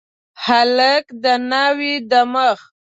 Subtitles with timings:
[0.45, 2.59] هلک د ناوي د مخ